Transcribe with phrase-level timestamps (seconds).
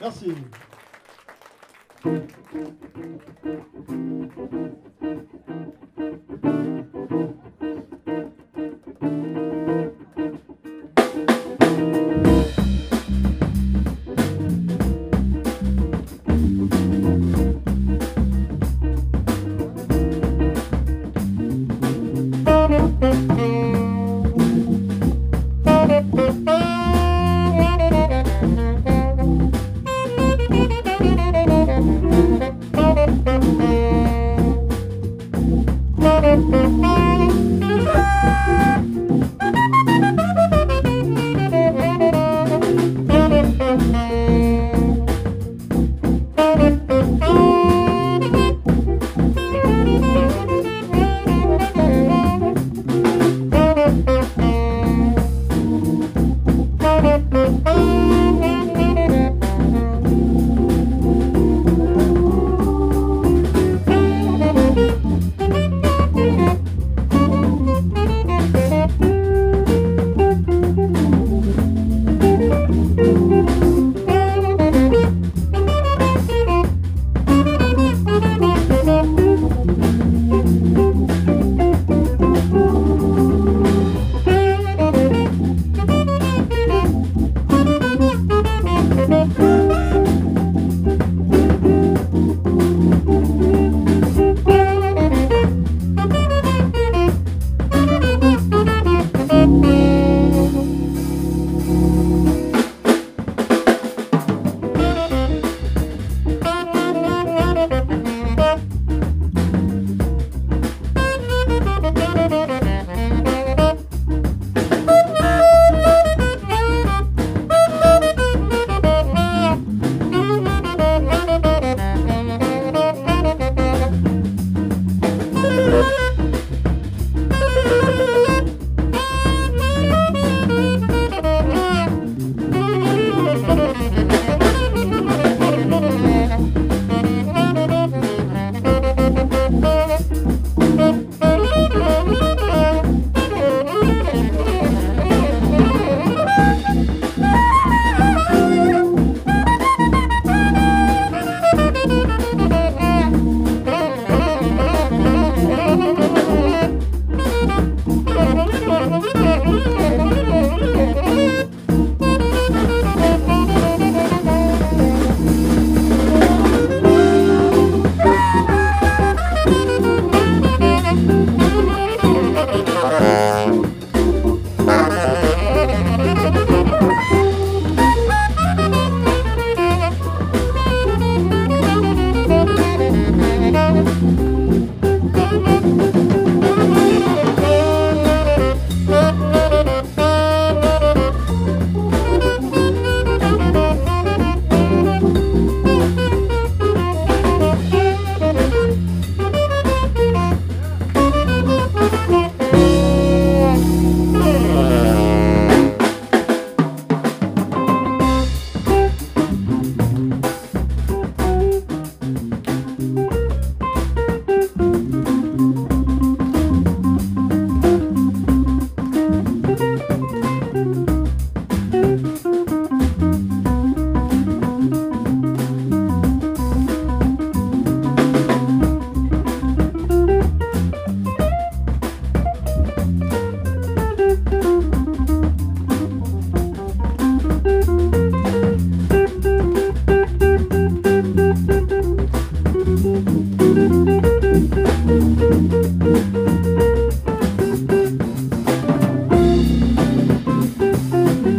[0.00, 0.34] Merci.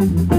[0.02, 0.31] Mm-hmm.